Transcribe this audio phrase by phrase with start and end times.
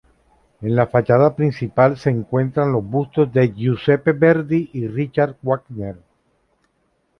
[0.61, 5.97] En la fachada principal se encuentran los bustos de Giuseppe Verdi y Richard Wagner.